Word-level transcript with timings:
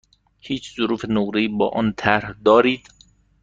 هیچ 0.47 0.63
ظروف 0.75 1.05
نقره 1.09 1.41
ای 1.41 1.47
با 1.47 1.69
آن 1.69 1.93
طرح 1.97 2.33
دارید؟ 2.45 2.87